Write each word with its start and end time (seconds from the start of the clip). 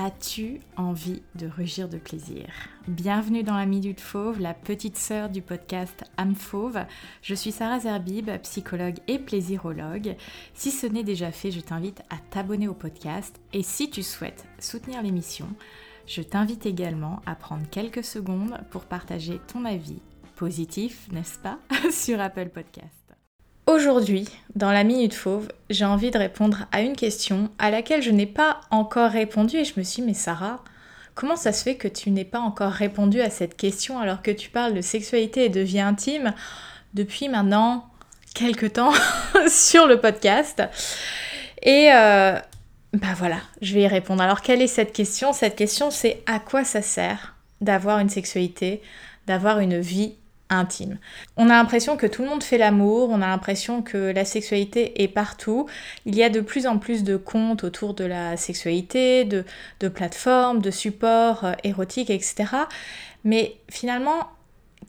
As-tu 0.00 0.60
envie 0.76 1.22
de 1.34 1.48
rugir 1.48 1.88
de 1.88 1.98
plaisir? 1.98 2.46
Bienvenue 2.86 3.42
dans 3.42 3.56
la 3.56 3.66
Minute 3.66 4.00
Fauve, 4.00 4.38
la 4.38 4.54
petite 4.54 4.96
sœur 4.96 5.28
du 5.28 5.42
podcast 5.42 6.04
Âme 6.16 6.36
Fauve. 6.36 6.84
Je 7.20 7.34
suis 7.34 7.50
Sarah 7.50 7.80
Zerbib, 7.80 8.30
psychologue 8.42 8.98
et 9.08 9.18
plaisirologue. 9.18 10.14
Si 10.54 10.70
ce 10.70 10.86
n'est 10.86 11.02
déjà 11.02 11.32
fait, 11.32 11.50
je 11.50 11.58
t'invite 11.58 12.02
à 12.10 12.18
t'abonner 12.30 12.68
au 12.68 12.74
podcast 12.74 13.40
et 13.52 13.64
si 13.64 13.90
tu 13.90 14.04
souhaites 14.04 14.44
soutenir 14.60 15.02
l'émission, 15.02 15.48
je 16.06 16.22
t'invite 16.22 16.64
également 16.64 17.20
à 17.26 17.34
prendre 17.34 17.68
quelques 17.68 18.04
secondes 18.04 18.56
pour 18.70 18.84
partager 18.84 19.40
ton 19.52 19.64
avis 19.64 19.98
positif, 20.36 21.08
n'est-ce 21.10 21.40
pas, 21.40 21.58
sur 21.90 22.20
Apple 22.20 22.50
Podcast. 22.50 22.97
Aujourd'hui, 23.68 24.26
dans 24.54 24.72
la 24.72 24.82
Minute 24.82 25.12
Fauve, 25.12 25.48
j'ai 25.68 25.84
envie 25.84 26.10
de 26.10 26.16
répondre 26.16 26.66
à 26.72 26.80
une 26.80 26.96
question 26.96 27.50
à 27.58 27.70
laquelle 27.70 28.00
je 28.00 28.10
n'ai 28.10 28.24
pas 28.24 28.62
encore 28.70 29.10
répondu 29.10 29.58
et 29.58 29.64
je 29.66 29.74
me 29.76 29.84
suis 29.84 30.00
dit, 30.00 30.08
mais 30.08 30.14
Sarah, 30.14 30.64
comment 31.14 31.36
ça 31.36 31.52
se 31.52 31.64
fait 31.64 31.74
que 31.74 31.86
tu 31.86 32.10
n'aies 32.10 32.24
pas 32.24 32.40
encore 32.40 32.72
répondu 32.72 33.20
à 33.20 33.28
cette 33.28 33.58
question 33.58 33.98
alors 33.98 34.22
que 34.22 34.30
tu 34.30 34.48
parles 34.48 34.72
de 34.72 34.80
sexualité 34.80 35.44
et 35.44 35.48
de 35.50 35.60
vie 35.60 35.80
intime 35.80 36.32
depuis 36.94 37.28
maintenant 37.28 37.90
quelques 38.34 38.72
temps 38.72 38.94
sur 39.50 39.86
le 39.86 40.00
podcast? 40.00 40.62
Et 41.60 41.92
euh, 41.92 42.38
bah 42.94 43.14
voilà, 43.18 43.36
je 43.60 43.74
vais 43.74 43.82
y 43.82 43.86
répondre. 43.86 44.22
Alors 44.22 44.40
quelle 44.40 44.62
est 44.62 44.66
cette 44.66 44.94
question? 44.94 45.34
Cette 45.34 45.56
question 45.56 45.90
c'est 45.90 46.22
à 46.24 46.38
quoi 46.38 46.64
ça 46.64 46.80
sert 46.80 47.34
d'avoir 47.60 47.98
une 47.98 48.08
sexualité, 48.08 48.80
d'avoir 49.26 49.58
une 49.60 49.78
vie 49.78 50.14
intime. 50.50 50.98
On 51.36 51.46
a 51.50 51.54
l'impression 51.54 51.96
que 51.96 52.06
tout 52.06 52.22
le 52.22 52.28
monde 52.28 52.42
fait 52.42 52.58
l'amour, 52.58 53.10
on 53.10 53.22
a 53.22 53.26
l'impression 53.26 53.82
que 53.82 53.96
la 53.96 54.24
sexualité 54.24 55.02
est 55.02 55.08
partout. 55.08 55.66
Il 56.06 56.14
y 56.14 56.22
a 56.22 56.30
de 56.30 56.40
plus 56.40 56.66
en 56.66 56.78
plus 56.78 57.04
de 57.04 57.16
comptes 57.16 57.64
autour 57.64 57.94
de 57.94 58.04
la 58.04 58.36
sexualité, 58.36 59.24
de, 59.24 59.44
plateformes, 59.88 60.60
de 60.60 60.70
supports 60.70 61.44
euh, 61.44 61.52
érotiques, 61.64 62.10
etc. 62.10 62.46
Mais 63.24 63.56
finalement, 63.70 64.28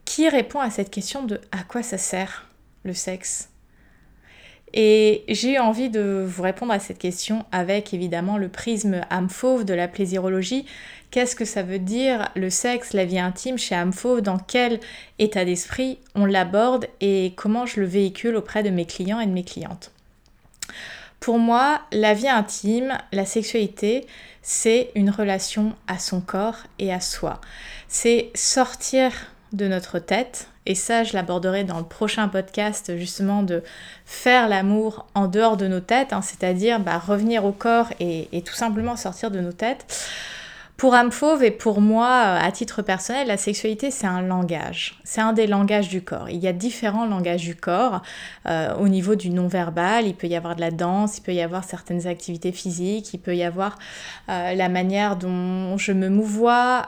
qui 0.05 0.29
répond 0.29 0.59
à 0.59 0.69
cette 0.69 0.91
question 0.91 1.23
de 1.23 1.39
à 1.51 1.63
quoi 1.63 1.83
ça 1.83 1.97
sert 1.97 2.47
le 2.83 2.93
sexe? 2.93 3.49
Et 4.73 5.23
j'ai 5.27 5.57
envie 5.57 5.89
de 5.89 6.23
vous 6.27 6.43
répondre 6.43 6.71
à 6.71 6.79
cette 6.79 6.99
question 6.99 7.45
avec 7.51 7.93
évidemment 7.93 8.37
le 8.37 8.49
prisme 8.49 9.01
âme 9.09 9.29
fauve 9.29 9.65
de 9.65 9.73
la 9.73 9.87
plaisirologie. 9.87 10.65
Qu'est-ce 11.11 11.35
que 11.35 11.45
ça 11.45 11.63
veut 11.63 11.79
dire 11.79 12.29
le 12.35 12.49
sexe, 12.49 12.93
la 12.93 13.05
vie 13.05 13.19
intime 13.19 13.57
chez 13.57 13.81
fauve 13.93 14.21
Dans 14.21 14.37
quel 14.37 14.79
état 15.17 15.43
d'esprit 15.43 15.97
on 16.13 16.25
l'aborde? 16.25 16.85
Et 17.01 17.33
comment 17.35 17.65
je 17.65 17.79
le 17.79 17.87
véhicule 17.87 18.35
auprès 18.35 18.61
de 18.61 18.69
mes 18.69 18.85
clients 18.85 19.19
et 19.19 19.25
de 19.25 19.31
mes 19.31 19.43
clientes? 19.43 19.91
Pour 21.19 21.39
moi, 21.39 21.81
la 21.91 22.13
vie 22.13 22.29
intime, 22.29 22.97
la 23.11 23.25
sexualité, 23.25 24.05
c'est 24.41 24.91
une 24.95 25.09
relation 25.09 25.73
à 25.87 25.99
son 25.99 26.21
corps 26.21 26.63
et 26.77 26.93
à 26.93 27.01
soi. 27.01 27.41
C'est 27.87 28.31
sortir 28.35 29.11
de 29.51 29.67
notre 29.67 29.99
tête 29.99 30.47
et 30.65 30.75
ça 30.75 31.03
je 31.03 31.13
l'aborderai 31.13 31.63
dans 31.63 31.79
le 31.79 31.85
prochain 31.85 32.27
podcast 32.27 32.95
justement 32.97 33.41
de 33.41 33.63
faire 34.05 34.47
l'amour 34.47 35.07
en 35.15 35.27
dehors 35.27 35.57
de 35.57 35.67
nos 35.67 35.79
têtes, 35.79 36.13
hein, 36.13 36.21
c'est-à-dire 36.21 36.79
bah, 36.79 36.99
revenir 36.99 37.43
au 37.45 37.51
corps 37.51 37.91
et, 37.99 38.27
tout 38.45 38.53
simplement 38.53 38.95
sortir 38.95 39.31
de 39.31 39.39
nos 39.39 39.51
têtes. 39.51 39.85
Pour 40.79 40.95
âme 40.95 41.09
et 41.41 41.51
pour 41.51 41.81
moi, 41.81 42.07
euh, 42.07 42.39
à 42.41 42.53
titre 42.53 42.81
personnel, 42.81 43.27
la 43.27 43.35
sexualité, 43.35 43.91
c'est 43.91 44.07
un 44.07 44.21
langage. 44.21 44.97
C'est 45.03 45.19
un 45.19 45.33
des 45.33 45.45
langages 45.45 45.89
du 45.89 46.01
corps. 46.01 46.29
Il 46.29 46.37
y 46.37 46.47
a 46.47 46.53
différents 46.53 47.05
langages 47.05 47.41
du 47.41 47.53
corps 47.53 48.01
euh, 48.45 48.73
au 48.75 48.87
niveau 48.87 49.15
du 49.15 49.29
non-verbal. 49.29 50.07
Il 50.07 50.15
peut 50.15 50.27
y 50.27 50.37
avoir 50.37 50.55
de 50.55 50.61
la 50.61 50.71
danse, 50.71 51.17
il 51.17 51.21
peut 51.21 51.33
y 51.33 51.41
avoir 51.41 51.65
certaines 51.65 52.07
activités 52.07 52.53
physiques, 52.53 53.13
il 53.13 53.17
peut 53.17 53.35
y 53.35 53.43
avoir 53.43 53.77
euh, 54.29 54.53
la 54.53 54.69
manière 54.69 55.17
dont 55.17 55.77
je 55.77 55.91
me 55.91 56.07
mouvoie, 56.07 56.85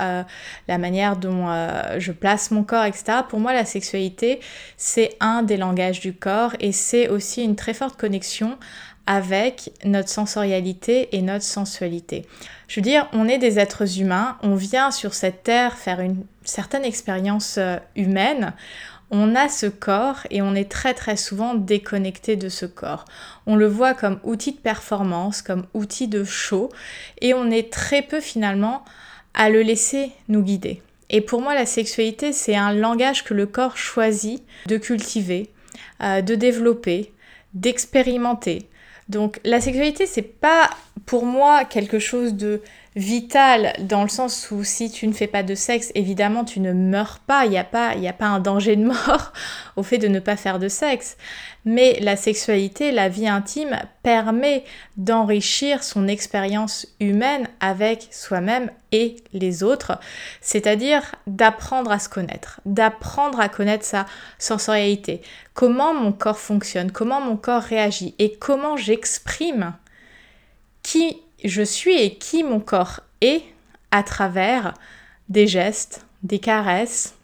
la 0.70 0.78
manière 0.78 1.18
dont 1.18 1.48
je 1.98 2.14
place 2.14 2.52
mon 2.52 2.64
corps, 2.64 2.86
etc. 2.86 3.20
Pour 3.28 3.42
moi, 3.42 3.52
la 3.52 3.66
sexualité, 3.66 4.40
c'est 4.78 5.18
un 5.20 5.44
des 5.44 5.58
langages 5.58 6.00
du 6.00 6.14
corps 6.14 6.56
et 6.62 6.72
c'est 6.72 7.10
aussi 7.10 7.44
une 7.44 7.58
très 7.58 7.74
forte 7.74 8.00
connexion 8.00 8.58
avec 9.12 9.74
notre 9.84 10.08
sensorialité 10.08 11.10
et 11.12 11.22
notre 11.22 11.44
sensualité. 11.44 12.26
Je 12.70 12.80
veux 12.80 12.82
dire, 12.82 13.10
on 13.12 13.28
est 13.28 13.40
des 13.40 13.60
êtres 13.60 14.00
humains, 14.00 14.38
on 14.42 14.56
vient 14.56 14.90
sur 14.90 15.14
cette 15.14 15.44
terre 15.44 15.78
faire 15.78 16.00
une 16.00 16.24
certaine 16.46 16.86
expérience 16.86 17.58
euh, 17.58 17.76
humaine, 17.98 18.54
on 19.10 19.36
a 19.36 19.50
ce 19.50 19.66
corps 19.66 20.26
et 20.30 20.42
on 20.42 20.56
est 20.56 20.72
très 20.72 20.94
très 20.94 21.18
souvent 21.18 21.56
déconnecté 21.56 22.38
de 22.38 22.48
ce 22.48 22.66
corps. 22.66 23.04
On 23.48 23.58
le 23.58 23.68
voit 23.68 23.96
comme 23.96 24.22
outil 24.24 24.54
de 24.54 24.60
performance, 24.60 25.42
comme 25.42 25.66
outil 25.74 26.08
de 26.08 26.24
show, 26.24 26.70
et 27.20 27.34
on 27.34 27.52
est 27.52 27.70
très 27.70 28.04
peu 28.04 28.22
finalement 28.22 28.86
à 29.34 29.50
le 29.50 29.62
laisser 29.62 30.14
nous 30.30 30.42
guider. 30.42 30.82
Et 31.10 31.20
pour 31.20 31.42
moi, 31.42 31.54
la 31.54 31.66
sexualité, 31.66 32.32
c'est 32.32 32.56
un 32.56 32.72
langage 32.72 33.26
que 33.26 33.34
le 33.34 33.46
corps 33.46 33.76
choisit 33.76 34.42
de 34.68 34.78
cultiver, 34.78 35.50
euh, 36.02 36.22
de 36.22 36.36
développer, 36.36 37.12
d'expérimenter, 37.54 38.70
donc 39.12 39.40
la 39.44 39.62
sexualité, 39.62 40.06
c'est 40.06 40.22
pas 40.22 40.70
pour 41.06 41.26
moi 41.26 41.66
quelque 41.66 42.00
chose 42.00 42.34
de 42.34 42.62
vital 42.96 43.74
dans 43.80 44.04
le 44.04 44.10
sens 44.10 44.52
où 44.52 44.66
si 44.66 44.92
tu 44.92 45.08
ne 45.08 45.14
fais 45.14 45.28
pas 45.28 45.44
de 45.44 45.56
sexe, 45.56 45.92
évidemment 45.96 46.44
tu 46.44 46.60
ne 46.60 46.74
meurs 46.74 47.20
pas, 47.20 47.46
il 47.46 47.52
n'y 47.52 47.58
a, 47.58 47.64
pas, 47.64 47.92
a 47.92 48.14
pas 48.14 48.26
un 48.26 48.40
danger 48.40 48.76
de 48.76 48.84
mort 48.84 49.32
au 49.78 49.84
fait 49.84 49.98
de 49.98 50.10
ne 50.10 50.20
pas 50.20 50.36
faire 50.36 50.60
de 50.60 50.68
sexe. 50.68 51.16
Mais 51.64 52.00
la 52.02 52.16
sexualité, 52.16 52.92
la 52.92 53.08
vie 53.08 53.28
intime 53.28 53.78
permet 54.04 54.66
d'enrichir 54.98 55.84
son 55.84 56.08
expérience 56.08 56.88
humaine 57.00 57.48
avec 57.60 58.08
soi-même 58.12 58.72
et 58.92 59.18
les 59.32 59.64
autres, 59.64 59.98
c'est-à-dire 60.42 61.04
d'apprendre 61.28 61.92
à 61.92 62.00
se 62.00 62.10
connaître, 62.10 62.60
d'apprendre 62.66 63.40
à 63.40 63.48
connaître 63.48 63.86
sa 63.86 64.06
sensorialité, 64.38 65.22
comment 65.54 65.94
mon 65.94 66.12
corps 66.12 66.40
fonctionne, 66.40 66.92
comment 66.92 67.22
mon 67.22 67.38
corps 67.38 67.62
réagit 67.62 68.16
et 68.20 68.34
comment 68.34 68.76
j'exprime 68.76 69.74
qui 70.84 71.22
je 71.44 71.62
suis 71.62 71.96
et 71.96 72.16
qui 72.16 72.44
mon 72.44 72.60
corps 72.60 73.02
est 73.22 73.44
à 73.92 74.04
travers 74.04 74.74
des 75.30 75.48
gestes, 75.48 76.06
des 76.24 76.40
caresses, 76.40 77.16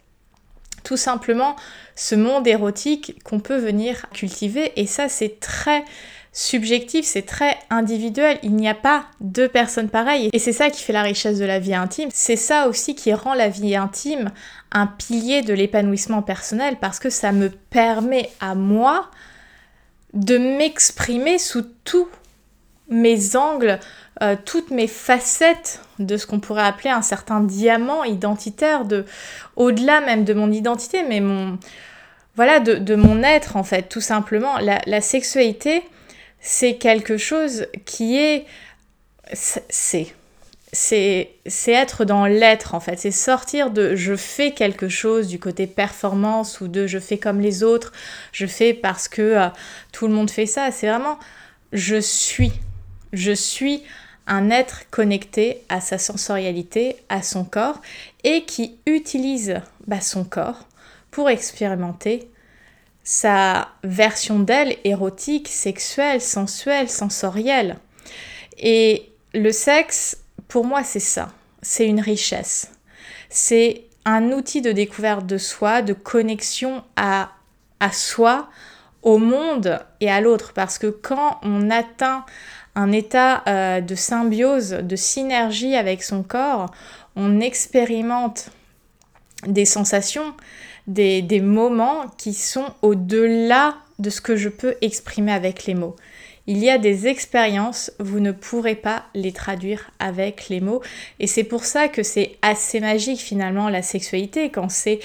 tout 0.84 0.96
simplement 0.96 1.56
ce 1.96 2.14
monde 2.14 2.46
érotique 2.46 3.22
qu'on 3.24 3.40
peut 3.40 3.58
venir 3.58 4.08
cultiver. 4.10 4.72
Et 4.76 4.86
ça 4.86 5.08
c'est 5.08 5.40
très 5.40 5.84
subjectif, 6.32 7.04
c'est 7.04 7.22
très 7.22 7.56
individuel, 7.68 8.38
il 8.42 8.54
n'y 8.54 8.68
a 8.68 8.74
pas 8.74 9.06
deux 9.20 9.48
personnes 9.48 9.88
pareilles. 9.88 10.30
Et 10.32 10.38
c'est 10.38 10.52
ça 10.52 10.70
qui 10.70 10.82
fait 10.82 10.92
la 10.92 11.02
richesse 11.02 11.38
de 11.38 11.44
la 11.44 11.58
vie 11.58 11.74
intime, 11.74 12.10
c'est 12.12 12.36
ça 12.36 12.68
aussi 12.68 12.94
qui 12.94 13.12
rend 13.12 13.34
la 13.34 13.48
vie 13.48 13.74
intime 13.74 14.30
un 14.70 14.86
pilier 14.86 15.42
de 15.42 15.54
l'épanouissement 15.54 16.22
personnel 16.22 16.76
parce 16.80 16.98
que 16.98 17.10
ça 17.10 17.32
me 17.32 17.50
permet 17.50 18.30
à 18.40 18.54
moi 18.54 19.10
de 20.14 20.38
m'exprimer 20.38 21.38
sous 21.38 21.62
tous 21.84 22.08
mes 22.88 23.36
angles, 23.36 23.78
euh, 24.22 24.36
toutes 24.44 24.70
mes 24.70 24.88
facettes 24.88 25.80
de 25.98 26.16
ce 26.16 26.26
qu'on 26.26 26.40
pourrait 26.40 26.64
appeler 26.64 26.90
un 26.90 27.02
certain 27.02 27.40
diamant 27.40 28.04
identitaire, 28.04 28.84
de 28.84 29.04
au-delà 29.56 30.00
même 30.00 30.24
de 30.24 30.34
mon 30.34 30.50
identité, 30.50 31.04
mais 31.08 31.20
mon 31.20 31.58
voilà 32.34 32.60
de, 32.60 32.94
mon 32.94 33.24
être 33.24 33.56
en 33.56 33.64
fait, 33.64 33.88
tout 33.88 34.00
simplement. 34.00 34.58
La, 34.58 35.00
sexualité, 35.00 35.82
c'est 36.40 36.76
quelque 36.76 37.16
chose 37.16 37.66
qui 37.84 38.16
est 38.16 38.46
c'est 39.32 40.14
c'est 40.72 41.72
être 41.72 42.04
dans 42.04 42.26
l'être 42.26 42.74
en 42.74 42.80
fait, 42.80 42.96
c'est 42.98 43.10
sortir 43.10 43.70
de 43.70 43.96
je 43.96 44.14
fais 44.14 44.52
quelque 44.52 44.88
chose 44.88 45.28
du 45.28 45.38
côté 45.38 45.66
performance 45.66 46.60
ou 46.60 46.68
de 46.68 46.86
je 46.86 46.98
fais 46.98 47.18
comme 47.18 47.40
les 47.40 47.62
autres, 47.64 47.92
je 48.32 48.46
fais 48.46 48.74
parce 48.74 49.08
que 49.08 49.22
euh, 49.22 49.48
tout 49.92 50.06
le 50.06 50.14
monde 50.14 50.30
fait 50.30 50.46
ça, 50.46 50.70
c'est 50.70 50.88
vraiment 50.88 51.18
je 51.72 52.00
suis. 52.00 52.52
Je 53.12 53.32
suis 53.32 53.82
un 54.28 54.50
être 54.50 54.88
connecté 54.90 55.64
à 55.68 55.80
sa 55.80 55.98
sensorialité, 55.98 56.96
à 57.08 57.22
son 57.22 57.44
corps, 57.44 57.80
et 58.24 58.44
qui 58.44 58.76
utilise 58.86 59.60
bah, 59.86 60.00
son 60.00 60.24
corps 60.24 60.66
pour 61.10 61.30
expérimenter 61.30 62.30
sa 63.02 63.68
version 63.82 64.38
d'elle 64.38 64.76
érotique, 64.84 65.48
sexuelle, 65.48 66.20
sensuelle, 66.20 66.90
sensorielle. 66.90 67.78
Et 68.58 69.10
le 69.32 69.50
sexe, 69.50 70.18
pour 70.46 70.66
moi, 70.66 70.84
c'est 70.84 71.00
ça. 71.00 71.32
C'est 71.62 71.86
une 71.86 72.00
richesse. 72.00 72.70
C'est 73.30 73.84
un 74.04 74.32
outil 74.32 74.60
de 74.60 74.72
découverte 74.72 75.26
de 75.26 75.38
soi, 75.38 75.80
de 75.80 75.94
connexion 75.94 76.84
à, 76.96 77.30
à 77.80 77.92
soi, 77.92 78.48
au 79.02 79.16
monde 79.16 79.80
et 80.00 80.10
à 80.10 80.20
l'autre. 80.20 80.52
Parce 80.52 80.78
que 80.78 80.88
quand 80.88 81.38
on 81.42 81.70
atteint 81.70 82.26
un 82.78 82.92
état 82.92 83.42
euh, 83.48 83.80
de 83.80 83.96
symbiose, 83.96 84.70
de 84.70 84.94
synergie 84.94 85.74
avec 85.74 86.04
son 86.04 86.22
corps, 86.22 86.70
on 87.16 87.40
expérimente 87.40 88.50
des 89.48 89.64
sensations, 89.64 90.32
des, 90.86 91.20
des 91.20 91.40
moments 91.40 92.06
qui 92.18 92.34
sont 92.34 92.66
au-delà 92.82 93.74
de 93.98 94.10
ce 94.10 94.20
que 94.20 94.36
je 94.36 94.48
peux 94.48 94.76
exprimer 94.80 95.32
avec 95.32 95.66
les 95.66 95.74
mots. 95.74 95.96
Il 96.46 96.58
y 96.58 96.70
a 96.70 96.78
des 96.78 97.08
expériences, 97.08 97.90
vous 97.98 98.20
ne 98.20 98.30
pourrez 98.30 98.76
pas 98.76 99.06
les 99.12 99.32
traduire 99.32 99.90
avec 99.98 100.48
les 100.48 100.60
mots. 100.60 100.80
Et 101.18 101.26
c'est 101.26 101.44
pour 101.44 101.64
ça 101.64 101.88
que 101.88 102.04
c'est 102.04 102.36
assez 102.42 102.78
magique 102.78 103.20
finalement 103.20 103.68
la 103.68 103.82
sexualité, 103.82 104.50
quand 104.50 104.70
c'est 104.70 105.00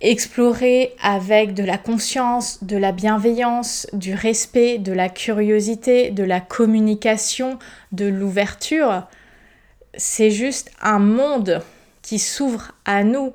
exploré 0.00 0.94
avec 1.02 1.54
de 1.54 1.64
la 1.64 1.78
conscience, 1.78 2.62
de 2.62 2.76
la 2.76 2.92
bienveillance, 2.92 3.86
du 3.92 4.14
respect, 4.14 4.78
de 4.78 4.92
la 4.92 5.08
curiosité, 5.08 6.10
de 6.10 6.24
la 6.24 6.40
communication, 6.40 7.58
de 7.92 8.06
l'ouverture. 8.06 9.06
C'est 9.96 10.30
juste 10.30 10.70
un 10.80 10.98
monde 10.98 11.62
qui 12.02 12.18
s'ouvre 12.18 12.72
à 12.84 13.02
nous. 13.02 13.32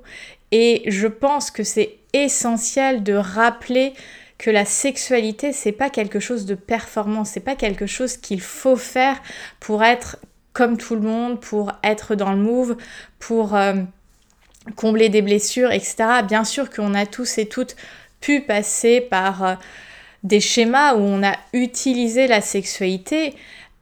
Et 0.51 0.83
je 0.87 1.07
pense 1.07 1.51
que 1.51 1.63
c'est 1.63 1.95
essentiel 2.13 3.03
de 3.03 3.13
rappeler 3.13 3.93
que 4.37 4.49
la 4.49 4.65
sexualité, 4.65 5.51
c'est 5.51 5.71
pas 5.71 5.89
quelque 5.89 6.19
chose 6.19 6.45
de 6.45 6.55
performant, 6.55 7.25
c'est 7.25 7.39
pas 7.39 7.55
quelque 7.55 7.85
chose 7.85 8.17
qu'il 8.17 8.41
faut 8.41 8.75
faire 8.75 9.21
pour 9.59 9.83
être 9.83 10.17
comme 10.53 10.77
tout 10.77 10.95
le 10.95 11.01
monde, 11.01 11.39
pour 11.39 11.71
être 11.83 12.15
dans 12.15 12.31
le 12.31 12.37
move, 12.37 12.77
pour 13.19 13.55
euh, 13.55 13.73
combler 14.75 15.09
des 15.09 15.21
blessures, 15.21 15.71
etc. 15.71 15.95
Bien 16.27 16.43
sûr 16.43 16.69
qu'on 16.69 16.93
a 16.93 17.05
tous 17.05 17.37
et 17.37 17.47
toutes 17.47 17.75
pu 18.21 18.41
passer 18.41 19.01
par 19.01 19.43
euh, 19.43 19.55
des 20.23 20.39
schémas 20.39 20.95
où 20.95 20.99
on 20.99 21.23
a 21.23 21.35
utilisé 21.51 22.27
la 22.27 22.41
sexualité 22.41 23.35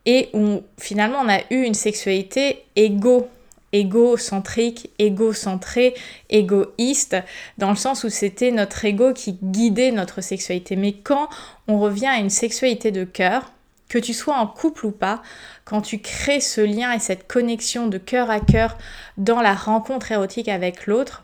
et 0.06 0.30
où 0.34 0.64
finalement 0.80 1.20
on 1.24 1.30
a 1.30 1.40
eu 1.52 1.64
une 1.64 1.76
sexualité 1.76 2.64
égo 2.76 3.30
égocentrique, 3.74 4.90
égocentré, 5.00 5.94
égoïste, 6.30 7.16
dans 7.58 7.70
le 7.70 7.76
sens 7.76 8.04
où 8.04 8.10
c'était 8.10 8.52
notre 8.52 8.84
ego 8.84 9.14
qui 9.14 9.38
guidait 9.42 9.92
notre 9.92 10.22
sexualité. 10.22 10.76
Mais 10.76 10.92
quand 10.92 11.30
on 11.68 11.80
revient 11.80 12.08
à 12.08 12.18
une 12.18 12.30
sexualité 12.30 12.92
de 12.92 13.06
cœur, 13.06 13.52
que 13.92 14.00
tu 14.00 14.14
sois 14.14 14.38
en 14.38 14.48
couple 14.48 14.86
ou 14.86 14.92
pas, 14.92 15.22
quand 15.66 15.82
tu 15.82 16.00
crées 16.00 16.40
ce 16.40 16.62
lien 16.62 16.94
et 16.94 17.00
cette 17.00 17.28
connexion 17.28 17.88
de 17.88 17.98
cœur 17.98 18.30
à 18.30 18.40
cœur 18.40 18.78
dans 19.18 19.42
la 19.42 19.54
rencontre 19.54 20.14
érotique 20.14 20.48
avec 20.48 20.88
l'autre, 20.88 21.24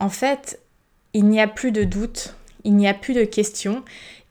en 0.00 0.10
fait, 0.10 0.60
il 1.14 1.24
n'y 1.24 1.40
a 1.40 1.48
plus 1.48 1.72
de 1.72 1.82
doute, 1.82 2.34
il 2.62 2.76
n'y 2.76 2.86
a 2.86 2.92
plus 2.92 3.14
de 3.14 3.24
questions, 3.24 3.82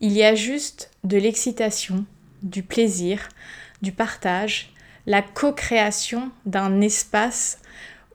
il 0.01 0.11
y 0.11 0.23
a 0.23 0.35
juste 0.35 0.91
de 1.03 1.17
l'excitation, 1.17 2.05
du 2.43 2.61
plaisir, 2.61 3.27
du 3.81 3.91
partage 3.91 4.71
la 5.07 5.23
co-création 5.23 6.29
d'un 6.45 6.79
espace 6.79 7.57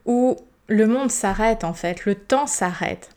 où 0.05 0.37
le 0.67 0.87
monde 0.87 1.11
s'arrête 1.11 1.65
en 1.65 1.73
fait, 1.73 2.05
le 2.05 2.15
temps 2.15 2.47
s'arrête. 2.47 3.09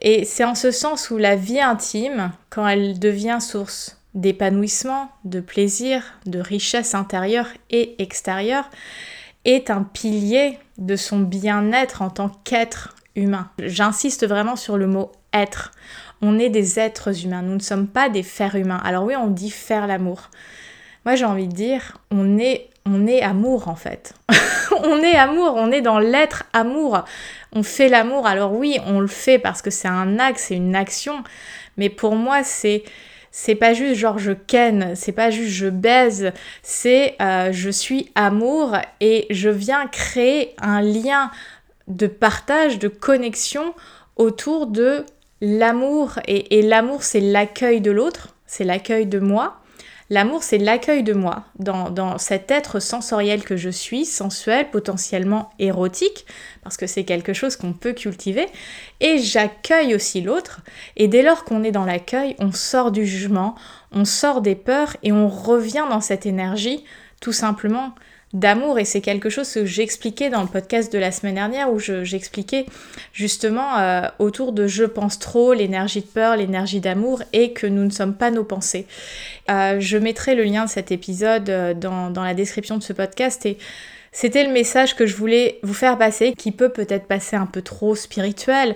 Et 0.00 0.24
c'est 0.24 0.44
en 0.44 0.54
ce 0.54 0.70
sens 0.70 1.10
où 1.10 1.18
la 1.18 1.34
vie 1.34 1.60
intime, 1.60 2.30
quand 2.48 2.68
elle 2.68 3.00
devient 3.00 3.38
source 3.40 3.99
d'épanouissement, 4.14 5.10
de 5.24 5.40
plaisir, 5.40 6.02
de 6.26 6.40
richesse 6.40 6.94
intérieure 6.94 7.48
et 7.70 8.00
extérieure, 8.02 8.68
est 9.44 9.70
un 9.70 9.82
pilier 9.82 10.58
de 10.78 10.96
son 10.96 11.20
bien-être 11.20 12.02
en 12.02 12.10
tant 12.10 12.28
qu'être 12.44 12.94
humain. 13.16 13.50
J'insiste 13.58 14.26
vraiment 14.26 14.56
sur 14.56 14.76
le 14.76 14.86
mot 14.86 15.12
être. 15.32 15.72
On 16.22 16.38
est 16.38 16.50
des 16.50 16.78
êtres 16.78 17.24
humains, 17.24 17.42
nous 17.42 17.54
ne 17.54 17.60
sommes 17.60 17.86
pas 17.86 18.08
des 18.08 18.22
fers 18.22 18.54
humains. 18.56 18.80
Alors 18.84 19.04
oui, 19.04 19.14
on 19.16 19.28
dit 19.28 19.50
faire 19.50 19.86
l'amour. 19.86 20.30
Moi 21.04 21.14
j'ai 21.14 21.24
envie 21.24 21.48
de 21.48 21.54
dire, 21.54 21.98
on 22.10 22.38
est 22.38 22.68
on 22.86 23.06
est 23.06 23.22
amour 23.22 23.68
en 23.68 23.76
fait. 23.76 24.14
on 24.82 24.98
est 24.98 25.16
amour, 25.16 25.54
on 25.56 25.70
est 25.70 25.80
dans 25.80 25.98
l'être 25.98 26.44
amour. 26.52 27.04
On 27.52 27.62
fait 27.62 27.88
l'amour. 27.88 28.26
Alors 28.26 28.52
oui, 28.52 28.78
on 28.86 29.00
le 29.00 29.06
fait 29.06 29.38
parce 29.38 29.62
que 29.62 29.70
c'est 29.70 29.88
un 29.88 30.18
acte, 30.18 30.38
c'est 30.38 30.56
une 30.56 30.74
action. 30.74 31.22
Mais 31.76 31.88
pour 31.88 32.16
moi, 32.16 32.42
c'est 32.42 32.82
c'est 33.30 33.54
pas 33.54 33.74
juste 33.74 33.94
genre 33.94 34.18
je 34.18 34.32
ken, 34.32 34.94
c'est 34.96 35.12
pas 35.12 35.30
juste 35.30 35.52
je 35.52 35.68
baise, 35.68 36.32
c'est 36.62 37.16
euh, 37.20 37.52
je 37.52 37.70
suis 37.70 38.10
amour 38.14 38.76
et 39.00 39.26
je 39.30 39.48
viens 39.48 39.86
créer 39.86 40.54
un 40.60 40.80
lien 40.80 41.30
de 41.88 42.06
partage, 42.06 42.78
de 42.78 42.88
connexion 42.88 43.74
autour 44.16 44.66
de 44.66 45.04
l'amour. 45.40 46.18
et 46.26 46.62
l'amour, 46.62 47.02
c'est 47.02 47.20
l'accueil 47.20 47.80
de 47.80 47.90
l'autre, 47.90 48.34
c'est 48.46 48.64
l'accueil 48.64 49.06
de 49.06 49.18
moi. 49.18 49.59
L'amour, 50.12 50.42
c'est 50.42 50.58
l'accueil 50.58 51.04
de 51.04 51.12
moi. 51.12 51.44
Dans, 51.60 52.18
cet 52.18 52.50
être 52.50 52.80
sensoriel 52.80 53.44
que 53.44 53.56
je 53.56 53.70
suis, 53.70 54.04
sensuel, 54.04 54.68
potentiellement 54.68 55.50
érotique, 55.60 56.26
parce 56.64 56.76
que 56.76 56.88
c'est 56.88 57.04
quelque 57.04 57.32
chose 57.32 57.54
qu'on 57.54 57.72
peut 57.72 57.92
cultiver, 57.92 58.46
et 58.98 59.18
j'accueille 59.18 59.94
aussi 59.94 60.20
l'autre, 60.20 60.62
et 60.96 61.06
dès 61.06 61.22
lors 61.22 61.44
qu'on 61.44 61.62
est 61.62 61.70
dans 61.70 61.84
l'accueil, 61.84 62.34
on 62.40 62.50
sort 62.50 62.90
du 62.90 63.06
jugement, 63.06 63.54
on 63.92 64.04
sort 64.04 64.40
des 64.40 64.56
peurs, 64.56 64.96
et 65.04 65.12
on 65.12 65.28
revient 65.28 65.86
dans 65.88 66.00
cette 66.00 66.26
énergie, 66.26 66.84
tout 67.20 67.32
simplement, 67.32 67.94
d'amour 68.32 68.78
et 68.78 68.84
c'est 68.84 69.00
quelque 69.00 69.28
chose 69.28 69.52
que 69.52 69.64
j'expliquais 69.64 70.30
dans 70.30 70.42
le 70.42 70.48
podcast 70.48 70.92
de 70.92 70.98
la 70.98 71.10
semaine 71.10 71.34
dernière 71.34 71.72
où 71.72 71.78
j'expliquais 71.80 72.66
justement 73.12 73.78
euh, 73.78 74.02
autour 74.20 74.52
de 74.52 74.68
je 74.68 74.84
pense 74.84 75.18
trop, 75.18 75.52
l'énergie 75.52 76.00
de 76.00 76.06
peur, 76.06 76.36
l'énergie 76.36 76.80
d'amour 76.80 77.22
et 77.32 77.52
que 77.52 77.66
nous 77.66 77.84
ne 77.84 77.90
sommes 77.90 78.14
pas 78.14 78.30
nos 78.30 78.44
pensées. 78.44 78.86
Euh, 79.50 79.80
je 79.80 79.98
mettrai 79.98 80.36
le 80.36 80.44
lien 80.44 80.64
de 80.64 80.70
cet 80.70 80.92
épisode 80.92 81.50
euh, 81.50 81.74
dans, 81.74 82.10
dans 82.10 82.22
la 82.22 82.34
description 82.34 82.76
de 82.76 82.82
ce 82.84 82.92
podcast 82.92 83.44
et 83.46 83.58
c'était 84.12 84.44
le 84.44 84.52
message 84.52 84.96
que 84.96 85.06
je 85.06 85.16
voulais 85.16 85.58
vous 85.62 85.74
faire 85.74 85.96
passer, 85.98 86.32
qui 86.36 86.52
peut 86.52 86.70
peut-être 86.70 87.06
passer 87.06 87.36
un 87.36 87.46
peu 87.46 87.62
trop 87.62 87.94
spirituel, 87.94 88.74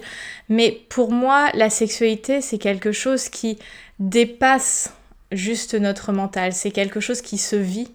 mais 0.48 0.80
pour 0.88 1.10
moi, 1.10 1.48
la 1.54 1.70
sexualité, 1.70 2.40
c'est 2.40 2.58
quelque 2.58 2.92
chose 2.92 3.28
qui 3.28 3.58
dépasse 3.98 4.92
juste 5.32 5.74
notre 5.74 6.12
mental, 6.12 6.52
c'est 6.52 6.70
quelque 6.70 7.00
chose 7.00 7.20
qui 7.20 7.38
se 7.38 7.56
vit 7.56 7.88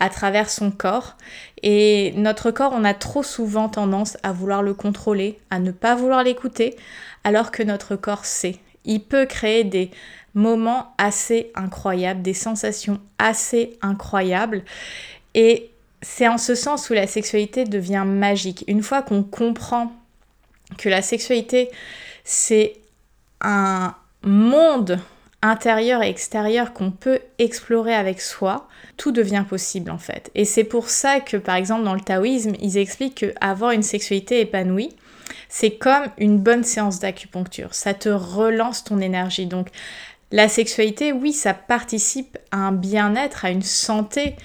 à 0.00 0.08
travers 0.08 0.50
son 0.50 0.70
corps. 0.70 1.16
Et 1.62 2.12
notre 2.16 2.50
corps, 2.50 2.72
on 2.74 2.84
a 2.84 2.94
trop 2.94 3.22
souvent 3.22 3.68
tendance 3.68 4.16
à 4.22 4.32
vouloir 4.32 4.62
le 4.62 4.74
contrôler, 4.74 5.38
à 5.50 5.58
ne 5.58 5.70
pas 5.70 5.94
vouloir 5.94 6.22
l'écouter, 6.22 6.76
alors 7.24 7.50
que 7.50 7.62
notre 7.62 7.96
corps 7.96 8.24
sait. 8.24 8.56
Il 8.84 9.02
peut 9.02 9.26
créer 9.26 9.64
des 9.64 9.90
moments 10.34 10.94
assez 10.98 11.50
incroyables, 11.54 12.22
des 12.22 12.34
sensations 12.34 13.00
assez 13.18 13.76
incroyables. 13.82 14.62
Et 15.34 15.70
c'est 16.00 16.28
en 16.28 16.38
ce 16.38 16.54
sens 16.54 16.90
où 16.90 16.92
la 16.92 17.06
sexualité 17.06 17.64
devient 17.64 18.04
magique. 18.06 18.64
Une 18.68 18.82
fois 18.82 19.02
qu'on 19.02 19.24
comprend 19.24 19.92
que 20.76 20.88
la 20.88 21.02
sexualité, 21.02 21.70
c'est 22.24 22.74
un 23.40 23.94
monde 24.22 25.00
intérieur 25.42 26.02
et 26.02 26.08
extérieur 26.08 26.72
qu'on 26.72 26.90
peut 26.90 27.20
explorer 27.38 27.94
avec 27.94 28.20
soi, 28.20 28.68
tout 28.96 29.12
devient 29.12 29.44
possible 29.48 29.90
en 29.90 29.98
fait. 29.98 30.30
Et 30.34 30.44
c'est 30.44 30.64
pour 30.64 30.90
ça 30.90 31.20
que 31.20 31.36
par 31.36 31.54
exemple 31.54 31.84
dans 31.84 31.94
le 31.94 32.00
taoïsme, 32.00 32.54
ils 32.60 32.78
expliquent 32.78 33.26
qu'avoir 33.26 33.70
une 33.70 33.82
sexualité 33.82 34.40
épanouie, 34.40 34.96
c'est 35.48 35.72
comme 35.72 36.06
une 36.18 36.38
bonne 36.38 36.64
séance 36.64 36.98
d'acupuncture. 36.98 37.74
Ça 37.74 37.94
te 37.94 38.08
relance 38.08 38.84
ton 38.84 39.00
énergie. 39.00 39.46
Donc 39.46 39.68
la 40.30 40.48
sexualité, 40.48 41.12
oui, 41.12 41.32
ça 41.32 41.54
participe 41.54 42.36
à 42.50 42.58
un 42.58 42.72
bien-être, 42.72 43.44
à 43.44 43.50
une 43.50 43.62
santé, 43.62 44.36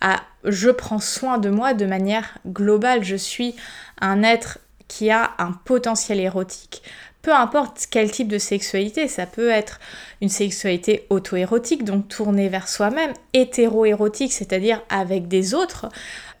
à 0.00 0.20
je 0.44 0.70
prends 0.70 0.98
soin 0.98 1.38
de 1.38 1.50
moi 1.50 1.72
de 1.72 1.86
manière 1.86 2.38
globale. 2.46 3.04
Je 3.04 3.16
suis 3.16 3.54
un 4.00 4.22
être 4.22 4.58
qui 4.88 5.10
a 5.10 5.32
un 5.38 5.52
potentiel 5.52 6.20
érotique 6.20 6.82
peu 7.22 7.32
importe 7.32 7.86
quel 7.88 8.10
type 8.10 8.26
de 8.26 8.38
sexualité, 8.38 9.06
ça 9.06 9.26
peut 9.26 9.48
être 9.48 9.78
une 10.20 10.28
sexualité 10.28 11.06
auto-érotique, 11.08 11.84
donc 11.84 12.08
tournée 12.08 12.48
vers 12.48 12.68
soi-même, 12.68 13.12
hétéro-érotique, 13.32 14.32
c'est-à-dire 14.32 14.82
avec 14.88 15.28
des 15.28 15.54
autres, 15.54 15.88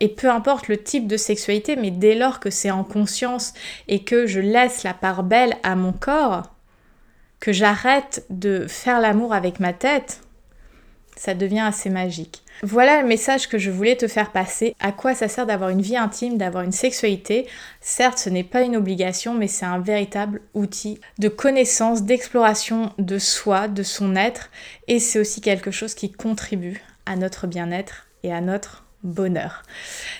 et 0.00 0.08
peu 0.08 0.28
importe 0.28 0.66
le 0.66 0.82
type 0.82 1.06
de 1.06 1.16
sexualité, 1.16 1.76
mais 1.76 1.92
dès 1.92 2.16
lors 2.16 2.40
que 2.40 2.50
c'est 2.50 2.72
en 2.72 2.82
conscience 2.82 3.54
et 3.86 4.02
que 4.02 4.26
je 4.26 4.40
laisse 4.40 4.82
la 4.82 4.92
part 4.92 5.22
belle 5.22 5.56
à 5.62 5.76
mon 5.76 5.92
corps, 5.92 6.52
que 7.38 7.52
j'arrête 7.52 8.24
de 8.30 8.66
faire 8.68 9.00
l'amour 9.00 9.32
avec 9.32 9.60
ma 9.60 9.72
tête, 9.72 10.20
ça 11.16 11.34
devient 11.34 11.60
assez 11.60 11.90
magique. 11.90 12.41
Voilà 12.62 13.00
le 13.00 13.08
message 13.08 13.48
que 13.48 13.58
je 13.58 13.70
voulais 13.70 13.96
te 13.96 14.06
faire 14.08 14.30
passer. 14.30 14.74
À 14.80 14.92
quoi 14.92 15.14
ça 15.14 15.28
sert 15.28 15.46
d'avoir 15.46 15.70
une 15.70 15.82
vie 15.82 15.96
intime, 15.96 16.38
d'avoir 16.38 16.62
une 16.62 16.72
sexualité? 16.72 17.46
Certes, 17.80 18.18
ce 18.18 18.30
n'est 18.30 18.44
pas 18.44 18.62
une 18.62 18.76
obligation, 18.76 19.34
mais 19.34 19.48
c'est 19.48 19.66
un 19.66 19.80
véritable 19.80 20.40
outil 20.54 21.00
de 21.18 21.28
connaissance, 21.28 22.02
d'exploration 22.02 22.92
de 22.98 23.18
soi, 23.18 23.68
de 23.68 23.82
son 23.82 24.14
être, 24.16 24.50
et 24.88 24.98
c'est 24.98 25.18
aussi 25.18 25.40
quelque 25.40 25.70
chose 25.70 25.94
qui 25.94 26.12
contribue 26.12 26.82
à 27.06 27.16
notre 27.16 27.46
bien-être 27.46 28.06
et 28.22 28.32
à 28.32 28.40
notre 28.40 28.84
bonheur. 29.02 29.62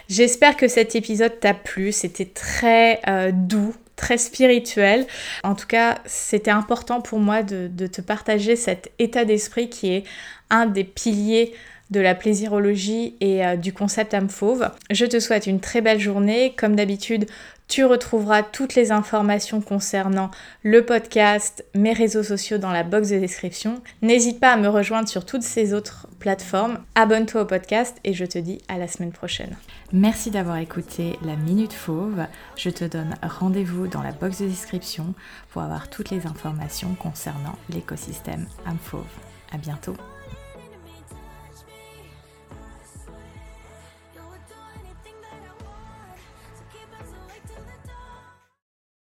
J'espère 0.08 0.56
que 0.56 0.68
cet 0.68 0.96
épisode 0.96 1.38
t'a 1.40 1.54
plu, 1.54 1.92
c'était 1.92 2.26
très 2.26 3.00
euh, 3.06 3.30
doux, 3.32 3.74
très 3.96 4.18
spirituel. 4.18 5.06
En 5.44 5.54
tout 5.54 5.66
cas, 5.66 5.98
c'était 6.04 6.50
important 6.50 7.00
pour 7.00 7.20
moi 7.20 7.42
de, 7.42 7.68
te 7.86 8.00
partager 8.00 8.56
cet 8.56 8.90
état 8.98 9.24
d'esprit 9.24 9.68
qui 9.68 9.92
est 9.92 10.04
un 10.50 10.66
des 10.66 10.84
piliers 10.84 11.54
de 11.92 12.00
la 12.00 12.14
plaisirologie 12.16 13.14
et 13.20 13.46
euh, 13.46 13.56
du 13.56 13.72
concept 13.72 14.14
âme 14.14 14.28
fauve. 14.28 14.68
Je 14.90 15.06
te 15.06 15.20
souhaite 15.20 15.46
une 15.46 15.61
très 15.61 15.80
belle 15.80 16.00
journée. 16.00 16.54
Comme 16.56 16.75
d'habitude, 16.75 17.26
tu 17.68 17.84
retrouveras 17.84 18.42
toutes 18.42 18.75
les 18.75 18.92
informations 18.92 19.61
concernant 19.61 20.30
le 20.62 20.84
podcast, 20.84 21.64
mes 21.75 21.92
réseaux 21.92 22.22
sociaux 22.22 22.58
dans 22.58 22.72
la 22.72 22.82
box 22.82 23.11
de 23.11 23.18
description. 23.18 23.80
N'hésite 24.02 24.40
pas 24.40 24.52
à 24.52 24.56
me 24.56 24.68
rejoindre 24.68 25.08
sur 25.08 25.25
toutes 25.25 25.42
ces 25.42 25.72
autres 25.72 26.06
plateformes. 26.18 26.80
Abonne-toi 26.94 27.42
au 27.42 27.46
podcast 27.46 27.99
et 28.04 28.12
je 28.12 28.25
te 28.25 28.38
dis 28.38 28.58
à 28.68 28.78
la 28.78 28.88
semaine 28.88 29.12
prochaine. 29.12 29.56
Merci 29.92 30.30
d'avoir 30.30 30.56
écouté 30.58 31.18
la 31.25 31.37
Minute 31.37 31.72
Fauve. 31.72 32.26
Je 32.56 32.70
te 32.70 32.84
donne 32.84 33.14
rendez-vous 33.22 33.87
dans 33.87 34.02
la 34.02 34.12
box 34.12 34.40
de 34.40 34.49
description 34.49 35.14
pour 35.50 35.62
avoir 35.62 35.88
toutes 35.88 36.11
les 36.11 36.26
informations 36.26 36.94
concernant 36.94 37.56
l'écosystème 37.70 38.46
âme 38.66 38.78
fauve. 38.82 39.04
À 39.50 39.58
bientôt. 39.58 39.96